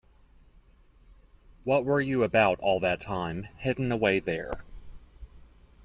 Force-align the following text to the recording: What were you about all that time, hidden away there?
What 1.63 1.85
were 1.85 2.01
you 2.01 2.23
about 2.23 2.59
all 2.59 2.79
that 2.79 2.99
time, 2.99 3.43
hidden 3.59 3.91
away 3.91 4.19
there? 4.19 4.65